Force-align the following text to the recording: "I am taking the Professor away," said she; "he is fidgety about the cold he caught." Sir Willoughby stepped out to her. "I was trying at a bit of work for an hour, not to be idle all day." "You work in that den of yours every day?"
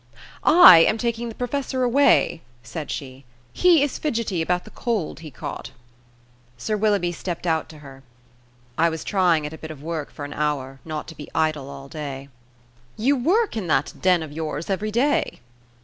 "I 0.43 0.79
am 0.79 0.97
taking 0.97 1.29
the 1.29 1.35
Professor 1.35 1.83
away," 1.83 2.41
said 2.63 2.89
she; 2.89 3.23
"he 3.53 3.83
is 3.83 3.99
fidgety 3.99 4.41
about 4.41 4.63
the 4.63 4.71
cold 4.71 5.19
he 5.19 5.29
caught." 5.29 5.69
Sir 6.57 6.75
Willoughby 6.75 7.11
stepped 7.11 7.45
out 7.45 7.69
to 7.69 7.77
her. 7.85 8.01
"I 8.79 8.89
was 8.89 9.03
trying 9.03 9.45
at 9.45 9.53
a 9.53 9.59
bit 9.59 9.69
of 9.69 9.83
work 9.83 10.09
for 10.11 10.25
an 10.25 10.33
hour, 10.33 10.79
not 10.83 11.07
to 11.09 11.15
be 11.15 11.29
idle 11.35 11.69
all 11.69 11.87
day." 11.87 12.29
"You 12.97 13.15
work 13.15 13.55
in 13.55 13.67
that 13.67 13.93
den 14.01 14.23
of 14.23 14.31
yours 14.31 14.71
every 14.71 14.89
day?" 14.89 15.39